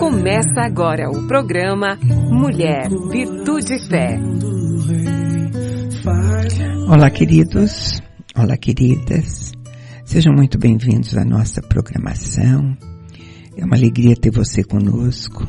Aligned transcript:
Começa 0.00 0.62
agora 0.62 1.10
o 1.10 1.26
programa 1.26 1.94
Mulher, 2.30 2.88
Virtude 2.88 3.74
e 3.74 3.86
Fé. 3.86 4.18
Olá, 6.88 7.10
queridos. 7.10 8.00
Olá, 8.34 8.56
queridas. 8.56 9.52
Sejam 10.06 10.32
muito 10.32 10.58
bem-vindos 10.58 11.14
à 11.18 11.22
nossa 11.22 11.60
programação. 11.60 12.74
É 13.58 13.62
uma 13.62 13.76
alegria 13.76 14.16
ter 14.16 14.30
você 14.30 14.64
conosco. 14.64 15.46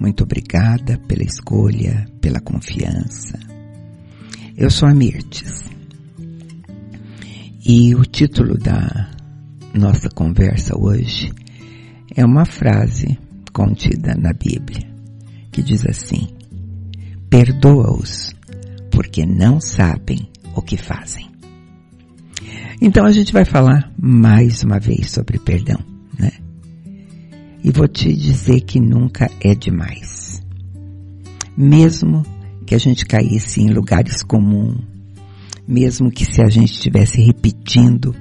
Muito 0.00 0.24
obrigada 0.24 0.98
pela 1.06 1.22
escolha, 1.22 2.06
pela 2.22 2.40
confiança. 2.40 3.38
Eu 4.56 4.70
sou 4.70 4.88
a 4.88 4.94
Mirtes. 4.94 5.62
E 7.62 7.94
o 7.94 8.02
título 8.06 8.56
da 8.56 9.10
nossa 9.74 10.08
conversa 10.08 10.72
hoje 10.74 11.30
é 12.16 12.24
uma 12.24 12.46
frase 12.46 13.18
contida 13.60 14.14
na 14.14 14.32
Bíblia, 14.32 14.88
que 15.52 15.62
diz 15.62 15.84
assim: 15.84 16.28
Perdoa-os, 17.28 18.34
porque 18.90 19.26
não 19.26 19.60
sabem 19.60 20.30
o 20.54 20.62
que 20.62 20.78
fazem. 20.78 21.28
Então 22.80 23.04
a 23.04 23.12
gente 23.12 23.34
vai 23.34 23.44
falar 23.44 23.92
mais 24.00 24.62
uma 24.62 24.78
vez 24.78 25.10
sobre 25.10 25.38
perdão, 25.38 25.78
né? 26.18 26.30
E 27.62 27.70
vou 27.70 27.86
te 27.86 28.14
dizer 28.14 28.62
que 28.62 28.80
nunca 28.80 29.30
é 29.42 29.54
demais. 29.54 30.40
Mesmo 31.54 32.24
que 32.64 32.74
a 32.74 32.78
gente 32.78 33.04
caísse 33.04 33.60
em 33.60 33.68
lugares 33.68 34.22
comuns, 34.22 34.80
mesmo 35.68 36.10
que 36.10 36.24
se 36.24 36.40
a 36.40 36.48
gente 36.48 36.72
estivesse 36.72 37.20
repetindo 37.20 38.14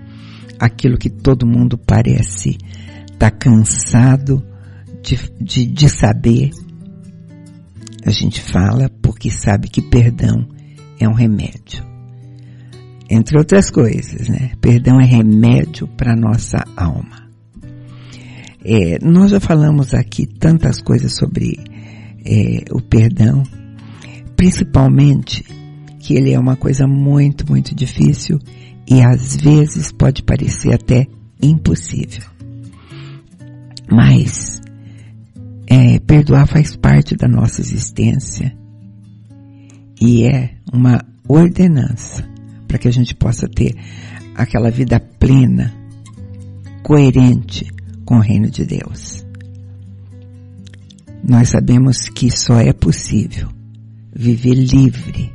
aquilo 0.60 0.98
que 0.98 1.10
todo 1.10 1.48
mundo 1.48 1.78
parece 1.78 2.58
estar 3.08 3.32
tá 3.32 3.32
cansado 3.32 4.48
de, 5.09 5.18
de, 5.41 5.66
de 5.66 5.90
saber. 5.90 6.52
A 8.06 8.11
gente 8.11 8.42
fala 8.42 8.89
porque 9.02 9.31
sabe 9.31 9.67
que 9.67 9.81
perdão 9.81 10.47
é 11.00 11.08
um 11.08 11.14
remédio. 11.14 11.84
Entre 13.09 13.38
outras 13.38 13.72
coisas, 13.72 14.28
né? 14.30 14.52
Perdão 14.61 15.02
é 15.02 15.06
remédio 15.06 15.88
para 15.88 16.16
nossa 16.16 16.64
alma. 16.78 17.28
É, 18.64 19.00
nós 19.03 19.31
já 19.31 19.39
falamos 19.39 19.94
aqui 19.94 20.28
tantas 20.28 20.81
coisas 20.81 21.16
sobre 21.16 21.58
é, 22.23 22.66
o 22.72 22.81
perdão, 22.81 23.44
principalmente 24.36 25.44
que 26.00 26.14
ele 26.14 26.34
é 26.34 26.39
uma 26.39 26.56
coisa 26.56 26.86
muito, 26.86 27.50
muito 27.50 27.73
difícil 27.73 28.38
e 28.88 29.02
às 29.02 29.36
vezes 29.38 29.91
pode 29.91 30.22
parecer 30.22 30.73
até 30.73 31.08
impossível. 31.41 32.23
Mas 33.89 34.59
é, 35.70 36.00
perdoar 36.00 36.48
faz 36.48 36.75
parte 36.75 37.16
da 37.16 37.28
nossa 37.28 37.62
existência 37.62 38.58
e 40.02 40.25
é 40.25 40.56
uma 40.73 41.00
ordenança 41.28 42.28
para 42.67 42.80
que 42.80 42.88
a 42.88 42.92
gente 42.92 43.14
possa 43.14 43.48
ter 43.48 43.75
aquela 44.36 44.72
vida 44.72 45.00
plena, 45.00 45.73
coerente 46.84 47.67
com 48.06 48.17
o 48.17 48.22
reino 48.22 48.50
de 48.50 48.66
Deus. 48.66 49.25
Nós 51.22 51.50
sabemos 51.50 52.09
que 52.09 52.31
só 52.31 52.59
é 52.59 52.73
possível 52.73 53.50
viver 54.16 54.56
livre, 54.56 55.31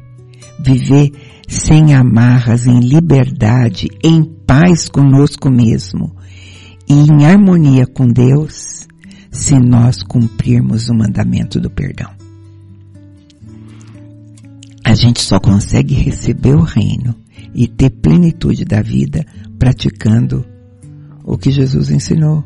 viver 0.58 1.12
sem 1.46 1.94
amarras, 1.94 2.66
em 2.66 2.80
liberdade, 2.80 3.88
em 4.02 4.24
paz 4.24 4.88
conosco 4.88 5.50
mesmo 5.50 6.16
e 6.88 6.94
em 6.94 7.26
harmonia 7.26 7.86
com 7.86 8.06
Deus, 8.08 8.73
se 9.34 9.58
nós 9.58 10.00
cumprirmos 10.04 10.88
o 10.88 10.94
mandamento 10.94 11.60
do 11.60 11.68
perdão. 11.68 12.08
A 14.84 14.94
gente 14.94 15.20
só 15.20 15.40
consegue 15.40 15.92
receber 15.92 16.54
o 16.54 16.62
reino 16.62 17.16
e 17.52 17.66
ter 17.66 17.90
plenitude 17.90 18.64
da 18.64 18.80
vida 18.80 19.26
praticando 19.58 20.46
o 21.24 21.36
que 21.36 21.50
Jesus 21.50 21.90
ensinou. 21.90 22.44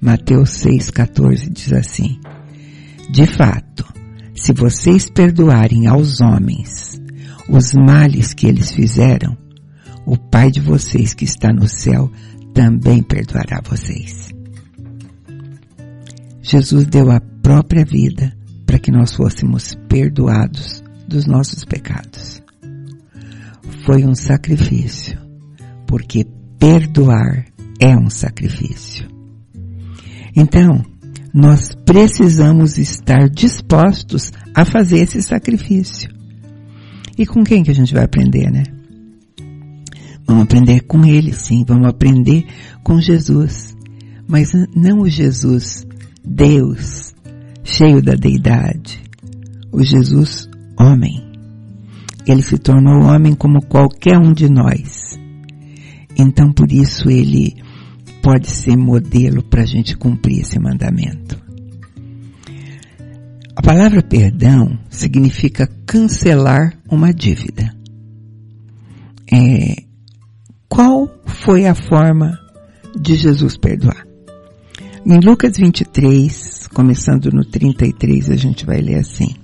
Mateus 0.00 0.50
6,14 0.64 1.48
diz 1.48 1.72
assim: 1.72 2.18
De 3.08 3.24
fato, 3.26 3.86
se 4.34 4.52
vocês 4.52 5.08
perdoarem 5.08 5.86
aos 5.86 6.20
homens 6.20 7.00
os 7.48 7.72
males 7.72 8.34
que 8.34 8.48
eles 8.48 8.72
fizeram, 8.72 9.36
o 10.04 10.16
Pai 10.16 10.50
de 10.50 10.60
vocês 10.60 11.14
que 11.14 11.24
está 11.24 11.52
no 11.52 11.68
céu 11.68 12.10
também 12.52 13.00
perdoará 13.00 13.60
vocês. 13.64 14.29
Jesus 16.50 16.84
deu 16.86 17.12
a 17.12 17.20
própria 17.20 17.84
vida 17.84 18.36
para 18.66 18.76
que 18.76 18.90
nós 18.90 19.14
fôssemos 19.14 19.76
perdoados 19.88 20.82
dos 21.06 21.24
nossos 21.24 21.64
pecados. 21.64 22.42
Foi 23.86 24.04
um 24.04 24.16
sacrifício, 24.16 25.16
porque 25.86 26.26
perdoar 26.58 27.46
é 27.78 27.96
um 27.96 28.10
sacrifício. 28.10 29.06
Então, 30.34 30.84
nós 31.32 31.72
precisamos 31.86 32.78
estar 32.78 33.30
dispostos 33.30 34.32
a 34.52 34.64
fazer 34.64 35.02
esse 35.02 35.22
sacrifício. 35.22 36.10
E 37.16 37.24
com 37.26 37.44
quem 37.44 37.62
que 37.62 37.70
a 37.70 37.74
gente 37.74 37.94
vai 37.94 38.02
aprender, 38.02 38.50
né? 38.50 38.64
Vamos 40.26 40.42
aprender 40.42 40.80
com 40.80 41.04
ele, 41.04 41.32
sim, 41.32 41.64
vamos 41.64 41.86
aprender 41.86 42.44
com 42.82 43.00
Jesus. 43.00 43.76
Mas 44.26 44.52
não 44.74 45.02
o 45.02 45.08
Jesus 45.08 45.86
Deus, 46.24 47.14
cheio 47.64 48.02
da 48.02 48.14
deidade, 48.14 49.02
o 49.72 49.82
Jesus 49.82 50.48
homem. 50.78 51.30
Ele 52.26 52.42
se 52.42 52.58
tornou 52.58 53.04
homem 53.04 53.34
como 53.34 53.62
qualquer 53.62 54.18
um 54.18 54.32
de 54.32 54.48
nós. 54.48 55.18
Então 56.16 56.52
por 56.52 56.70
isso 56.70 57.10
ele 57.10 57.56
pode 58.22 58.48
ser 58.48 58.76
modelo 58.76 59.42
para 59.42 59.62
a 59.62 59.66
gente 59.66 59.96
cumprir 59.96 60.40
esse 60.40 60.58
mandamento. 60.58 61.40
A 63.56 63.62
palavra 63.62 64.02
perdão 64.02 64.78
significa 64.88 65.68
cancelar 65.86 66.78
uma 66.90 67.12
dívida. 67.12 67.74
É, 69.32 69.84
qual 70.68 71.08
foi 71.26 71.66
a 71.66 71.74
forma 71.74 72.38
de 73.00 73.14
Jesus 73.16 73.56
perdoar? 73.56 74.09
Em 75.06 75.18
Lucas 75.18 75.56
23, 75.56 76.68
começando 76.74 77.32
no 77.32 77.42
33, 77.42 78.30
a 78.30 78.36
gente 78.36 78.66
vai 78.66 78.82
ler 78.82 78.98
assim. 78.98 79.34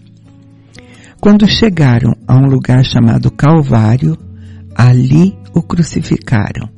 Quando 1.18 1.48
chegaram 1.48 2.14
a 2.28 2.36
um 2.36 2.44
lugar 2.44 2.84
chamado 2.84 3.30
Calvário, 3.30 4.18
ali 4.74 5.34
o 5.54 5.62
crucificaram, 5.62 6.68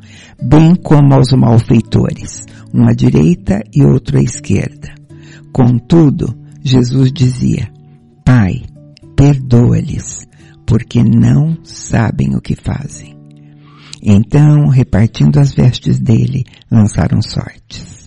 bem 0.41 0.77
como 0.77 1.13
aos 1.13 1.33
malfeitores, 1.33 2.47
um 2.73 2.87
à 2.87 2.93
direita 2.93 3.61
e 3.75 3.85
outro 3.85 4.17
à 4.17 4.23
esquerda. 4.23 4.95
Contudo, 5.53 6.39
Jesus 6.63 7.13
dizia, 7.13 7.69
Pai, 8.25 8.63
perdoa-lhes, 9.17 10.25
porque 10.65 11.03
não 11.03 11.59
sabem 11.65 12.37
o 12.37 12.41
que 12.41 12.55
fazem. 12.55 13.17
Então, 14.01 14.69
repartindo 14.69 15.41
as 15.41 15.53
vestes 15.53 15.99
dele, 15.99 16.45
lançaram 16.71 17.21
sortes. 17.21 17.98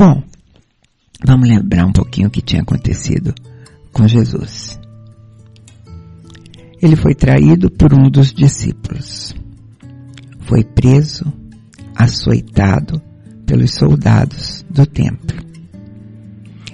Bom, 0.00 0.22
vamos 1.22 1.46
lembrar 1.46 1.84
um 1.84 1.92
pouquinho 1.92 2.28
o 2.28 2.30
que 2.30 2.40
tinha 2.40 2.62
acontecido 2.62 3.34
com 3.92 4.08
Jesus. 4.08 4.80
Ele 6.80 6.96
foi 6.96 7.14
traído 7.14 7.70
por 7.70 7.92
um 7.92 8.08
dos 8.08 8.32
discípulos. 8.32 9.34
Foi 10.46 10.64
preso, 10.64 11.30
açoitado 11.94 12.98
pelos 13.44 13.74
soldados 13.74 14.64
do 14.70 14.86
templo. 14.86 15.36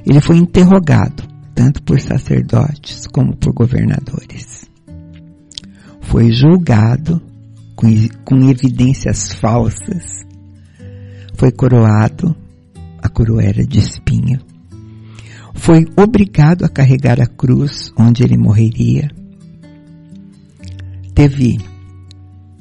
Ele 0.07 0.21
foi 0.21 0.37
interrogado, 0.37 1.25
tanto 1.53 1.83
por 1.83 2.01
sacerdotes 2.01 3.09
como 3.09 3.35
por 3.35 3.53
governadores. 3.53 4.71
Foi 6.01 6.31
julgado 6.31 7.21
com, 7.75 7.89
com 8.25 8.49
evidências 8.49 9.33
falsas. 9.33 10.25
Foi 11.35 11.51
coroado 11.51 12.46
coroa 13.17 13.43
era 13.43 13.65
de 13.65 13.79
espinho. 13.79 14.39
Foi 15.55 15.87
obrigado 15.97 16.67
a 16.67 16.69
carregar 16.69 17.19
a 17.19 17.27
cruz 17.27 17.91
onde 17.99 18.23
ele 18.23 18.37
morreria. 18.37 19.11
Teve 21.15 21.57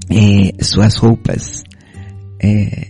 é, 0.09 0.63
suas 0.63 0.95
roupas, 0.95 1.61
é, 2.41 2.87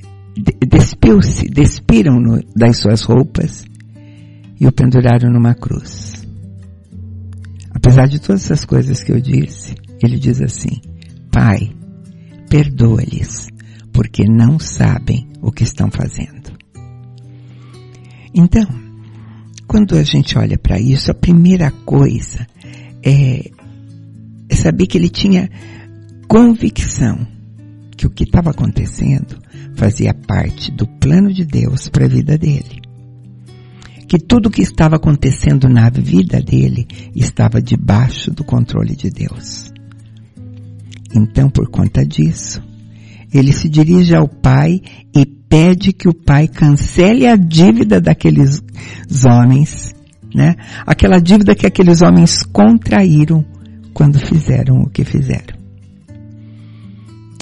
despiu-se, 0.67 1.49
despiram 1.49 2.19
no, 2.19 2.39
das 2.55 2.77
suas 2.77 3.01
roupas 3.01 3.65
e 4.59 4.67
o 4.67 4.71
penduraram 4.71 5.31
numa 5.31 5.55
cruz. 5.55 6.23
Apesar 7.73 8.07
de 8.07 8.19
todas 8.19 8.45
essas 8.45 8.63
coisas 8.63 9.03
que 9.03 9.11
eu 9.11 9.19
disse, 9.19 9.73
ele 10.03 10.19
diz 10.19 10.39
assim, 10.39 10.79
Pai, 11.31 11.71
perdoa-lhes, 12.47 13.47
porque 13.91 14.23
não 14.23 14.59
sabem 14.59 15.27
o 15.41 15.51
que 15.51 15.63
estão 15.63 15.89
fazendo. 15.89 16.34
Então, 18.35 18.67
quando 19.65 19.95
a 19.95 20.03
gente 20.03 20.37
olha 20.37 20.57
para 20.57 20.77
isso, 20.77 21.09
a 21.09 21.13
primeira 21.13 21.71
coisa 21.71 22.45
é, 23.01 23.49
saber 24.51 24.87
que 24.87 24.97
ele 24.97 25.09
tinha 25.09 25.49
convicção 26.27 27.25
que 27.95 28.05
o 28.05 28.09
que 28.09 28.25
estava 28.25 28.49
acontecendo 28.49 29.37
fazia 29.75 30.13
parte 30.13 30.69
do 30.69 30.85
plano 30.85 31.33
de 31.33 31.45
Deus 31.45 31.87
para 31.87 32.05
a 32.05 32.09
vida 32.09 32.37
dele. 32.37 32.81
Que 34.07 34.19
tudo 34.19 34.47
o 34.47 34.51
que 34.51 34.61
estava 34.61 34.97
acontecendo 34.97 35.69
na 35.69 35.89
vida 35.89 36.41
dele 36.41 36.87
estava 37.15 37.61
debaixo 37.61 38.31
do 38.31 38.43
controle 38.43 38.95
de 38.95 39.09
Deus. 39.09 39.71
Então, 41.15 41.49
por 41.49 41.69
conta 41.69 42.05
disso, 42.05 42.61
ele 43.33 43.53
se 43.53 43.69
dirige 43.69 44.13
ao 44.13 44.27
pai 44.27 44.81
e 45.15 45.25
pede 45.49 45.93
que 45.93 46.07
o 46.07 46.13
pai 46.13 46.47
cancele 46.47 47.25
a 47.27 47.35
dívida 47.35 48.01
daqueles 48.01 48.61
homens, 49.25 49.93
né? 50.33 50.55
Aquela 50.85 51.19
dívida 51.19 51.55
que 51.55 51.65
aqueles 51.65 52.01
homens 52.01 52.43
contraíram 52.43 53.45
quando 53.93 54.19
fizeram 54.19 54.81
o 54.81 54.89
que 54.89 55.05
fizeram. 55.05 55.55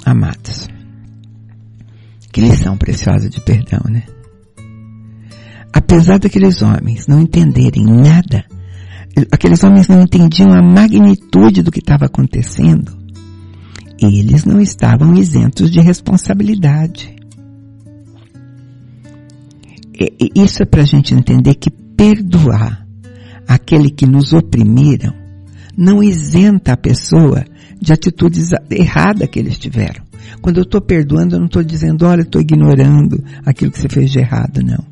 Amados, 0.06 0.68
que 2.32 2.42
lição 2.42 2.78
preciosa 2.78 3.30
de 3.30 3.40
perdão, 3.42 3.82
né? 3.90 4.04
Apesar 5.72 6.20
daqueles 6.20 6.62
homens 6.62 7.08
não 7.08 7.22
entenderem 7.22 7.86
nada, 7.86 8.46
aqueles 9.32 9.64
homens 9.64 9.88
não 9.88 10.02
entendiam 10.02 10.52
a 10.52 10.62
magnitude 10.62 11.64
do 11.64 11.72
que 11.72 11.80
estava 11.80 12.06
acontecendo, 12.06 12.96
eles 14.00 14.46
não 14.46 14.60
estavam 14.60 15.16
isentos 15.16 15.72
de 15.72 15.80
responsabilidade. 15.80 17.16
E, 19.94 20.32
isso 20.36 20.64
é 20.64 20.66
para 20.66 20.82
a 20.82 20.86
gente 20.86 21.14
entender 21.14 21.56
que 21.56 21.70
perdoar 21.70 22.86
aquele 23.48 23.90
que 23.90 24.06
nos 24.06 24.34
oprimiram 24.34 25.14
não 25.78 26.02
isenta 26.04 26.74
a 26.74 26.78
pessoa 26.78 27.44
de 27.80 27.92
atitudes 27.92 28.50
erradas 28.70 29.28
que 29.28 29.40
eles 29.40 29.58
tiveram. 29.58 30.04
Quando 30.42 30.58
eu 30.58 30.64
estou 30.64 30.82
perdoando, 30.82 31.36
eu 31.36 31.40
não 31.40 31.48
estou 31.48 31.64
dizendo, 31.64 32.06
olha, 32.06 32.22
estou 32.22 32.42
ignorando 32.42 33.24
aquilo 33.46 33.72
que 33.72 33.80
você 33.80 33.90
fez 33.90 34.12
de 34.12 34.20
errado, 34.20 34.62
não. 34.64 34.84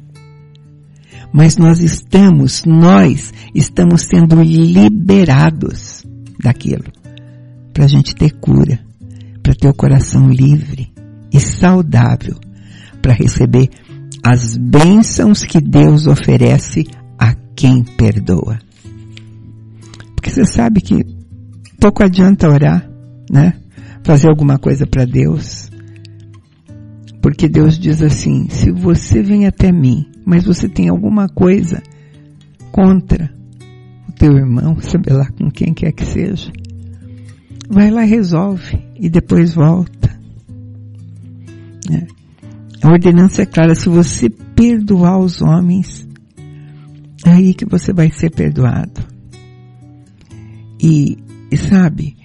Mas 1.34 1.58
nós 1.58 1.82
estamos, 1.82 2.64
nós 2.66 3.34
estamos 3.56 4.04
sendo 4.04 4.42
liberados 4.42 6.06
daquilo. 6.42 6.86
Para 7.74 7.86
a 7.86 7.88
gente 7.88 8.14
ter 8.14 8.32
cura 8.32 8.80
para 9.42 9.56
ter 9.56 9.68
o 9.68 9.74
coração 9.74 10.30
livre 10.30 10.92
e 11.32 11.40
saudável 11.40 12.38
para 13.02 13.14
receber 13.14 13.70
as 14.24 14.56
bênçãos 14.56 15.44
que 15.44 15.60
Deus 15.60 16.08
oferece 16.08 16.86
a 17.18 17.34
quem 17.56 17.84
perdoa. 17.84 18.60
Porque 20.16 20.30
você 20.30 20.46
sabe 20.46 20.82
que 20.82 21.04
pouco 21.80 22.04
adianta 22.04 22.50
orar, 22.50 22.88
né? 23.30 23.54
Fazer 24.04 24.30
alguma 24.30 24.58
coisa 24.58 24.86
para 24.86 25.06
Deus. 25.06 25.70
Porque 27.22 27.48
Deus 27.48 27.78
diz 27.78 28.02
assim: 28.02 28.48
se 28.50 28.72
você 28.72 29.22
vem 29.22 29.48
até 29.48 29.72
mim, 29.72 30.06
mas 30.26 30.46
você 30.46 30.70
tem 30.70 30.90
alguma 30.90 31.28
coisa 31.28 31.82
contra 32.72 33.34
o 34.08 34.12
teu 34.12 34.38
irmão, 34.38 34.80
sabe 34.82 35.12
lá 35.12 35.28
com 35.32 35.50
quem 35.50 35.74
quer 35.74 35.92
que 35.92 36.06
seja, 36.06 36.52
vai 37.70 37.90
lá 37.90 38.02
resolve 38.02 38.80
e 39.00 39.10
depois 39.10 39.54
volta. 39.54 40.10
É. 41.92 42.21
A 42.82 42.90
ordenança 42.90 43.44
é 43.44 43.46
clara, 43.46 43.76
se 43.76 43.88
você 43.88 44.30
perdoar 44.30 45.20
os 45.20 45.42
homens, 45.42 46.08
é 47.26 47.30
aí 47.30 47.54
que 47.54 47.66
você 47.66 47.94
vai 47.94 48.12
ser 48.12 48.32
perdoado. 48.32 49.02
E, 50.82 51.18
e 51.52 51.58
sabe, 51.58 52.16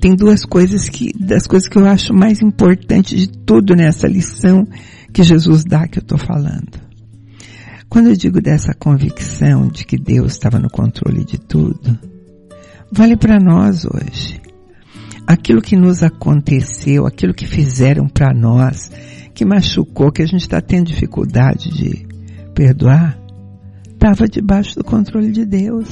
tem 0.00 0.16
duas 0.16 0.44
coisas 0.44 0.88
que, 0.88 1.12
das 1.16 1.46
coisas 1.46 1.68
que 1.68 1.78
eu 1.78 1.86
acho 1.86 2.12
mais 2.12 2.42
importantes 2.42 3.18
de 3.20 3.28
tudo 3.28 3.76
nessa 3.76 4.08
lição 4.08 4.66
que 5.12 5.22
Jesus 5.22 5.64
dá 5.64 5.86
que 5.86 5.98
eu 5.98 6.02
estou 6.02 6.18
falando. 6.18 6.88
Quando 7.88 8.08
eu 8.08 8.16
digo 8.16 8.40
dessa 8.40 8.74
convicção 8.74 9.68
de 9.68 9.84
que 9.84 9.96
Deus 9.96 10.32
estava 10.32 10.58
no 10.58 10.68
controle 10.68 11.24
de 11.24 11.38
tudo, 11.38 11.98
vale 12.92 13.16
para 13.16 13.38
nós 13.38 13.84
hoje 13.86 14.40
aquilo 15.26 15.62
que 15.62 15.76
nos 15.76 16.02
aconteceu, 16.02 17.06
aquilo 17.06 17.34
que 17.34 17.46
fizeram 17.46 18.08
para 18.08 18.34
nós, 18.34 18.90
que 19.38 19.44
machucou, 19.44 20.10
que 20.10 20.20
a 20.20 20.26
gente 20.26 20.40
está 20.40 20.60
tendo 20.60 20.88
dificuldade 20.88 21.70
de 21.70 22.04
perdoar, 22.56 23.16
estava 23.88 24.26
debaixo 24.26 24.74
do 24.74 24.82
controle 24.82 25.30
de 25.30 25.46
Deus. 25.46 25.88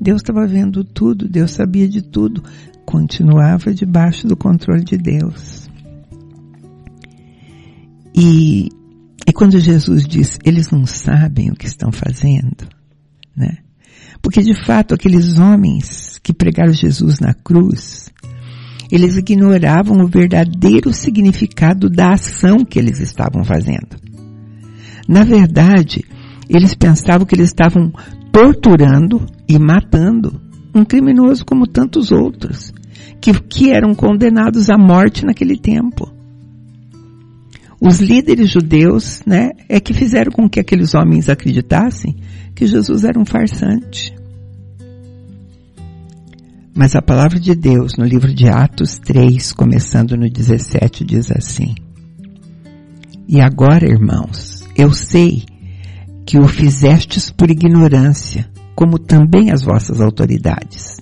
Deus 0.00 0.20
estava 0.20 0.44
vendo 0.44 0.82
tudo, 0.82 1.28
Deus 1.28 1.52
sabia 1.52 1.88
de 1.88 2.02
tudo, 2.02 2.42
continuava 2.84 3.72
debaixo 3.72 4.26
do 4.26 4.36
controle 4.36 4.82
de 4.82 4.98
Deus. 4.98 5.70
E, 8.12 8.68
e 9.24 9.32
quando 9.32 9.60
Jesus 9.60 10.04
diz, 10.04 10.40
eles 10.44 10.72
não 10.72 10.84
sabem 10.84 11.52
o 11.52 11.54
que 11.54 11.68
estão 11.68 11.92
fazendo, 11.92 12.68
né? 13.36 13.58
Porque 14.20 14.42
de 14.42 14.64
fato 14.66 14.92
aqueles 14.92 15.38
homens 15.38 16.18
que 16.20 16.34
pregaram 16.34 16.72
Jesus 16.72 17.20
na 17.20 17.32
cruz, 17.32 18.11
eles 18.92 19.16
ignoravam 19.16 20.04
o 20.04 20.06
verdadeiro 20.06 20.92
significado 20.92 21.88
da 21.88 22.12
ação 22.12 22.62
que 22.62 22.78
eles 22.78 23.00
estavam 23.00 23.42
fazendo. 23.42 23.96
Na 25.08 25.24
verdade, 25.24 26.04
eles 26.46 26.74
pensavam 26.74 27.26
que 27.26 27.34
eles 27.34 27.48
estavam 27.48 27.90
torturando 28.30 29.24
e 29.48 29.58
matando 29.58 30.38
um 30.74 30.84
criminoso 30.84 31.42
como 31.42 31.66
tantos 31.66 32.12
outros, 32.12 32.70
que, 33.18 33.32
que 33.32 33.70
eram 33.70 33.94
condenados 33.94 34.68
à 34.68 34.76
morte 34.76 35.24
naquele 35.24 35.56
tempo. 35.56 36.12
Os 37.80 37.98
líderes 37.98 38.50
judeus, 38.50 39.22
né, 39.24 39.52
é 39.70 39.80
que 39.80 39.94
fizeram 39.94 40.30
com 40.30 40.48
que 40.48 40.60
aqueles 40.60 40.94
homens 40.94 41.30
acreditassem 41.30 42.14
que 42.54 42.66
Jesus 42.66 43.04
era 43.04 43.18
um 43.18 43.24
farsante. 43.24 44.14
Mas 46.74 46.96
a 46.96 47.02
palavra 47.02 47.38
de 47.38 47.54
Deus 47.54 47.96
no 47.98 48.04
livro 48.04 48.32
de 48.32 48.48
Atos 48.48 48.98
3, 48.98 49.52
começando 49.52 50.16
no 50.16 50.28
17, 50.28 51.04
diz 51.04 51.30
assim: 51.30 51.74
E 53.28 53.40
agora, 53.40 53.86
irmãos, 53.86 54.64
eu 54.74 54.92
sei 54.94 55.44
que 56.24 56.38
o 56.38 56.48
fizestes 56.48 57.30
por 57.30 57.50
ignorância, 57.50 58.50
como 58.74 58.98
também 58.98 59.50
as 59.50 59.62
vossas 59.62 60.00
autoridades. 60.00 60.96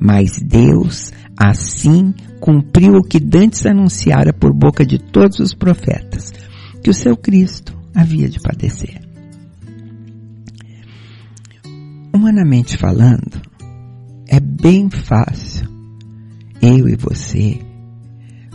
Mas 0.00 0.38
Deus 0.38 1.12
assim 1.36 2.14
cumpriu 2.40 2.94
o 2.94 3.02
que 3.02 3.20
dantes 3.20 3.66
anunciara 3.66 4.32
por 4.32 4.54
boca 4.54 4.86
de 4.86 4.98
todos 4.98 5.38
os 5.38 5.52
profetas, 5.52 6.32
que 6.82 6.88
o 6.88 6.94
seu 6.94 7.14
Cristo 7.14 7.76
havia 7.94 8.28
de 8.28 8.40
padecer. 8.40 9.00
Humanamente 12.14 12.78
falando, 12.78 13.42
é 14.28 14.40
bem 14.40 14.88
fácil 14.90 15.68
eu 16.62 16.88
e 16.88 16.96
você 16.96 17.60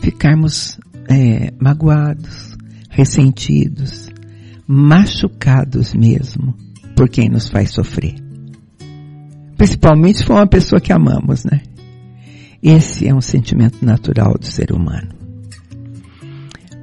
ficarmos 0.02 0.80
é, 1.08 1.54
magoados, 1.60 2.58
ressentidos, 2.90 4.10
machucados 4.68 5.94
mesmo 5.94 6.56
por 6.96 7.08
quem 7.10 7.30
nos 7.30 7.50
faz 7.50 7.72
sofrer. 7.72 8.16
Principalmente 9.58 10.20
se 10.20 10.26
for 10.26 10.34
uma 10.34 10.48
pessoa 10.48 10.80
que 10.82 10.92
amamos, 10.94 11.44
né? 11.44 11.62
Esse 12.62 13.08
é 13.08 13.14
um 13.14 13.22
sentimento 13.22 13.84
natural 13.86 14.34
do 14.38 14.46
ser 14.46 14.72
humano. 14.72 15.10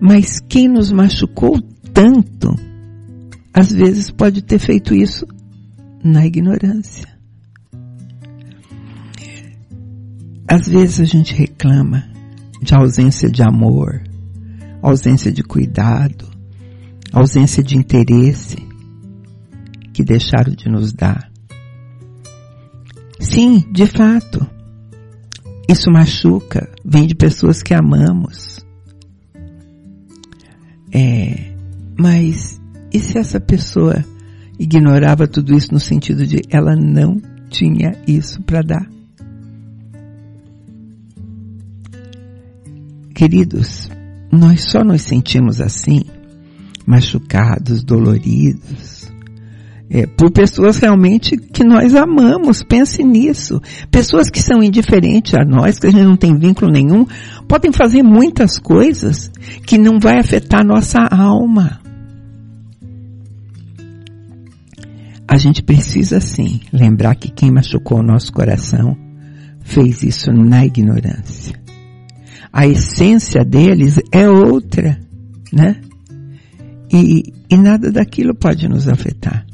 Mas 0.00 0.40
quem 0.40 0.68
nos 0.68 0.92
machucou 0.92 1.60
tanto, 1.92 2.54
às 3.52 3.72
vezes 3.72 4.10
pode 4.10 4.42
ter 4.42 4.58
feito 4.58 4.94
isso 4.94 5.26
na 6.04 6.26
ignorância. 6.26 7.15
Às 10.48 10.68
vezes 10.68 11.00
a 11.00 11.04
gente 11.04 11.34
reclama 11.34 12.04
de 12.62 12.74
ausência 12.74 13.28
de 13.28 13.42
amor, 13.42 14.02
ausência 14.80 15.32
de 15.32 15.42
cuidado, 15.42 16.28
ausência 17.12 17.62
de 17.62 17.76
interesse 17.76 18.56
que 19.92 20.04
deixaram 20.04 20.54
de 20.54 20.68
nos 20.68 20.92
dar. 20.92 21.30
Sim, 23.18 23.64
de 23.72 23.86
fato, 23.86 24.46
isso 25.68 25.90
machuca, 25.90 26.70
vem 26.84 27.06
de 27.06 27.14
pessoas 27.14 27.60
que 27.62 27.74
amamos. 27.74 28.64
É, 30.92 31.52
mas 31.98 32.60
e 32.92 33.00
se 33.00 33.18
essa 33.18 33.40
pessoa 33.40 34.04
ignorava 34.58 35.26
tudo 35.26 35.54
isso 35.54 35.72
no 35.72 35.80
sentido 35.80 36.24
de 36.24 36.40
ela 36.50 36.76
não 36.76 37.20
tinha 37.50 38.00
isso 38.06 38.40
para 38.42 38.62
dar? 38.62 38.95
Queridos, 43.16 43.90
nós 44.30 44.64
só 44.64 44.84
nos 44.84 45.00
sentimos 45.00 45.58
assim, 45.58 46.02
machucados, 46.86 47.82
doloridos, 47.82 49.10
é, 49.88 50.06
por 50.06 50.30
pessoas 50.30 50.76
realmente 50.76 51.34
que 51.34 51.64
nós 51.64 51.94
amamos. 51.94 52.62
Pense 52.62 53.02
nisso. 53.02 53.58
Pessoas 53.90 54.28
que 54.28 54.42
são 54.42 54.62
indiferentes 54.62 55.32
a 55.32 55.46
nós, 55.46 55.78
que 55.78 55.86
a 55.86 55.90
gente 55.90 56.04
não 56.04 56.14
tem 56.14 56.36
vínculo 56.36 56.70
nenhum, 56.70 57.06
podem 57.48 57.72
fazer 57.72 58.02
muitas 58.02 58.58
coisas 58.58 59.30
que 59.64 59.78
não 59.78 59.98
vai 59.98 60.18
afetar 60.18 60.62
nossa 60.62 61.00
alma. 61.00 61.80
A 65.26 65.38
gente 65.38 65.62
precisa 65.62 66.20
sim 66.20 66.60
lembrar 66.70 67.14
que 67.14 67.30
quem 67.30 67.50
machucou 67.50 68.00
o 68.00 68.06
nosso 68.06 68.30
coração 68.30 68.94
fez 69.64 70.02
isso 70.02 70.30
na 70.30 70.66
ignorância. 70.66 71.65
A 72.58 72.66
essência 72.66 73.44
deles 73.44 74.00
é 74.10 74.26
outra, 74.26 74.98
né? 75.52 75.78
E, 76.90 77.22
e 77.50 77.54
nada 77.58 77.92
daquilo 77.92 78.34
pode 78.34 78.66
nos 78.66 78.88
afetar. 78.88 79.46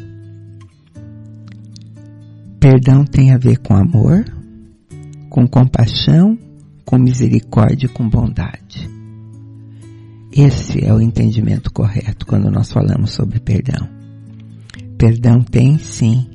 Perdão 2.60 3.04
tem 3.04 3.32
a 3.32 3.38
ver 3.38 3.58
com 3.58 3.74
amor, 3.74 4.24
com 5.28 5.48
compaixão, 5.48 6.38
com 6.84 6.96
misericórdia 6.96 7.86
e 7.86 7.92
com 7.92 8.08
bondade. 8.08 8.88
Esse 10.32 10.84
é 10.84 10.94
o 10.94 11.00
entendimento 11.00 11.72
correto 11.72 12.24
quando 12.24 12.52
nós 12.52 12.70
falamos 12.70 13.10
sobre 13.10 13.40
perdão. 13.40 13.88
Perdão 14.96 15.42
tem 15.42 15.76
sim 15.76 16.30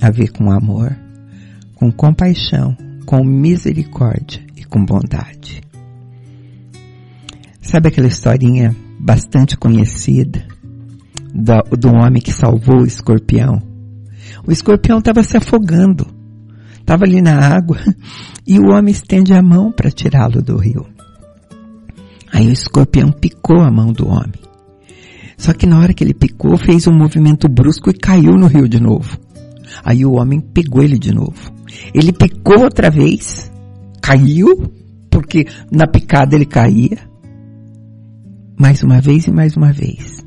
a 0.00 0.10
ver 0.10 0.32
com 0.32 0.50
amor, 0.50 0.96
com 1.74 1.92
compaixão, 1.92 2.74
com 3.04 3.22
misericórdia 3.22 4.42
e 4.56 4.64
com 4.64 4.82
bondade. 4.82 5.65
Sabe 7.66 7.88
aquela 7.88 8.06
historinha 8.06 8.76
bastante 8.96 9.56
conhecida 9.56 10.46
do, 11.34 11.76
do 11.76 11.88
homem 11.88 12.22
que 12.22 12.32
salvou 12.32 12.82
o 12.82 12.86
escorpião? 12.86 13.60
O 14.46 14.52
escorpião 14.52 14.98
estava 14.98 15.24
se 15.24 15.36
afogando, 15.36 16.06
estava 16.78 17.04
ali 17.04 17.20
na 17.20 17.36
água 17.36 17.76
e 18.46 18.60
o 18.60 18.68
homem 18.68 18.92
estende 18.92 19.34
a 19.34 19.42
mão 19.42 19.72
para 19.72 19.90
tirá-lo 19.90 20.40
do 20.40 20.56
rio. 20.56 20.86
Aí 22.32 22.46
o 22.46 22.52
escorpião 22.52 23.10
picou 23.10 23.60
a 23.60 23.70
mão 23.70 23.92
do 23.92 24.06
homem. 24.06 24.40
Só 25.36 25.52
que 25.52 25.66
na 25.66 25.80
hora 25.80 25.92
que 25.92 26.04
ele 26.04 26.14
picou, 26.14 26.56
fez 26.56 26.86
um 26.86 26.96
movimento 26.96 27.48
brusco 27.48 27.90
e 27.90 27.94
caiu 27.94 28.34
no 28.34 28.46
rio 28.46 28.68
de 28.68 28.80
novo. 28.80 29.18
Aí 29.84 30.06
o 30.06 30.12
homem 30.12 30.40
pegou 30.40 30.84
ele 30.84 31.00
de 31.00 31.12
novo. 31.12 31.52
Ele 31.92 32.12
picou 32.12 32.62
outra 32.62 32.90
vez, 32.90 33.50
caiu, 34.00 34.72
porque 35.10 35.48
na 35.68 35.88
picada 35.88 36.36
ele 36.36 36.46
caía. 36.46 37.15
Mais 38.58 38.82
uma 38.82 39.00
vez 39.00 39.26
e 39.26 39.30
mais 39.30 39.56
uma 39.56 39.72
vez. 39.72 40.24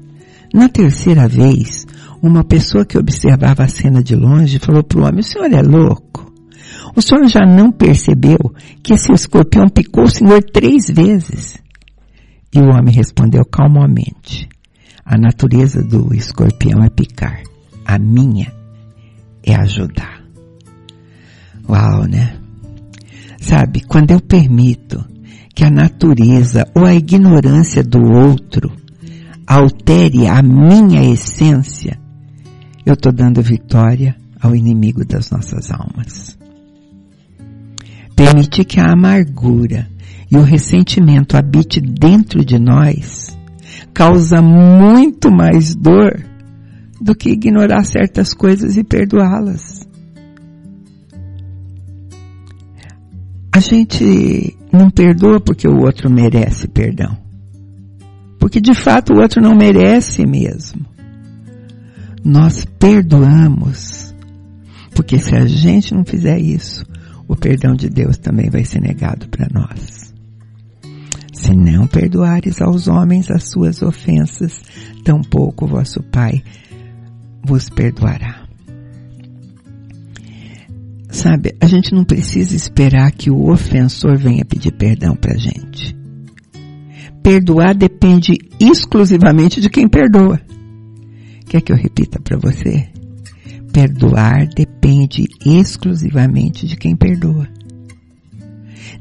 Na 0.54 0.70
terceira 0.70 1.28
vez, 1.28 1.86
uma 2.22 2.44
pessoa 2.44 2.86
que 2.86 2.98
observava 2.98 3.64
a 3.64 3.68
cena 3.68 4.04
de 4.04 4.16
longe 4.16 4.60
falou 4.60 4.84
para 4.84 5.00
o 5.00 5.04
homem, 5.04 5.20
o 5.20 5.24
senhor 5.24 5.52
é 5.52 5.62
louco? 5.62 6.32
O 6.96 7.02
senhor 7.02 7.28
já 7.28 7.46
não 7.46 7.72
percebeu 7.72 8.38
que 8.84 8.94
esse 8.94 9.12
escorpião 9.12 9.68
picou 9.70 10.04
o 10.04 10.10
senhor 10.10 10.44
três 10.44 10.90
vezes? 10.90 11.58
E 12.54 12.60
o 12.60 12.70
homem 12.70 12.94
respondeu 12.94 13.46
calmamente, 13.46 14.50
a 15.06 15.18
natureza 15.18 15.84
do 15.84 16.14
escorpião 16.14 16.84
é 16.84 16.90
picar, 16.90 17.44
a 17.86 17.98
minha 17.98 18.52
é 19.44 19.56
ajudar. 19.56 20.24
Uau, 21.68 22.06
né? 22.06 22.38
Sabe, 23.40 23.82
quando 23.82 24.12
eu 24.12 24.20
permito 24.20 25.04
que 25.54 25.64
a 25.64 25.70
natureza 25.70 26.66
ou 26.76 26.86
a 26.86 26.94
ignorância 26.94 27.84
do 27.84 28.02
outro 28.02 28.72
altere 29.46 30.28
a 30.28 30.42
minha 30.44 31.12
essência, 31.12 32.00
eu 32.86 32.94
estou 32.94 33.12
dando 33.12 33.42
vitória 33.42 34.16
ao 34.40 34.56
inimigo 34.56 35.04
das 35.04 35.32
nossas 35.32 35.72
almas. 35.72 36.38
Permitir 38.16 38.66
que 38.66 38.80
a 38.80 38.92
amargura 38.92 39.90
e 40.32 40.38
o 40.38 40.44
ressentimento 40.44 41.36
habite 41.36 41.82
dentro 41.82 42.46
de 42.46 42.60
nós 42.60 43.36
causa 43.94 44.42
muito 44.42 45.32
mais 45.32 45.74
dor 45.74 46.24
do 47.02 47.16
que 47.16 47.32
ignorar 47.32 47.84
certas 47.84 48.34
coisas 48.34 48.78
e 48.78 48.84
perdoá-las. 48.84 49.89
A 53.60 53.62
gente 53.62 54.58
não 54.72 54.90
perdoa 54.90 55.40
porque 55.40 55.68
o 55.68 55.82
outro 55.82 56.10
merece 56.10 56.68
perdão. 56.68 57.18
Porque 58.40 58.62
de 58.62 58.74
fato 58.74 59.14
o 59.14 59.20
outro 59.20 59.42
não 59.42 59.56
merece 59.56 60.26
mesmo 60.26 60.90
nós 62.24 62.66
perdoamos. 62.78 64.14
Porque 64.94 65.20
se 65.20 65.36
a 65.36 65.46
gente 65.46 65.94
não 65.94 66.04
fizer 66.04 66.40
isso, 66.40 66.86
o 67.28 67.36
perdão 67.36 67.74
de 67.74 67.90
Deus 67.90 68.18
também 68.18 68.50
vai 68.50 68.66
ser 68.66 68.82
negado 68.82 69.28
para 69.30 69.48
nós. 69.52 70.14
Se 71.34 71.54
não 71.54 71.88
perdoares 71.88 72.62
aos 72.62 72.88
homens 72.88 73.32
as 73.32 73.50
suas 73.50 73.82
ofensas, 73.82 74.62
tampouco 75.04 75.68
vosso 75.68 76.04
Pai 76.04 76.44
vos 77.44 77.70
perdoará. 77.70 78.49
Sabe, 81.10 81.56
a 81.60 81.66
gente 81.66 81.94
não 81.94 82.04
precisa 82.04 82.56
esperar 82.56 83.12
que 83.12 83.32
o 83.32 83.50
ofensor 83.50 84.18
venha 84.18 84.46
pedir 84.46 84.72
perdão 84.72 85.16
para 85.16 85.38
gente. 85.38 85.98
Perdoar 87.24 87.76
depende 87.76 88.38
exclusivamente 88.60 89.60
de 89.60 89.70
quem 89.70 89.88
perdoa. 89.88 90.40
Quer 91.48 91.62
que 91.62 91.74
eu 91.74 91.76
repita 91.76 92.20
para 92.22 92.38
você? 92.38 92.88
Perdoar 93.74 94.48
depende 94.56 95.26
exclusivamente 95.46 96.68
de 96.68 96.76
quem 96.76 96.96
perdoa. 96.96 97.48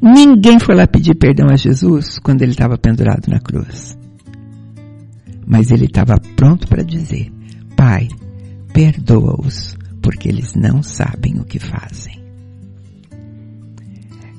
Ninguém 0.00 0.59
foi 0.59 0.75
lá 0.75 0.87
pedir 0.87 1.15
perdão 1.15 1.49
a 1.50 1.57
Jesus 1.57 2.19
quando 2.19 2.43
ele 2.43 2.53
estava 2.53 2.79
pendurado 2.79 3.29
na 3.29 3.38
cruz. 3.38 3.99
Mas 5.47 5.71
ele 5.71 5.87
estava 5.87 6.17
pronto 6.37 6.69
para 6.69 6.83
dizer: 6.83 7.31
Pai, 7.77 8.09
perdoa-os, 8.73 9.77
porque 10.09 10.31
eles 10.31 10.55
não 10.55 10.83
sabem 10.83 11.38
o 11.38 11.45
que 11.45 11.59
fazem. 11.59 12.19